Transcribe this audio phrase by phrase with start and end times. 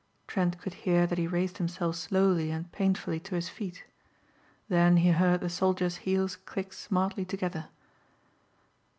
[0.25, 3.83] Trent could hear that he raised himself slowly and painfully to his feet.
[4.67, 7.67] Then he heard the soldier's heels click smartly together.